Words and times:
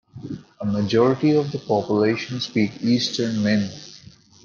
A 0.59 0.65
majority 0.65 1.29
of 1.35 1.51
the 1.51 1.59
population 1.59 2.39
speak 2.39 2.81
Eastern 2.81 3.43
Min. 3.43 3.69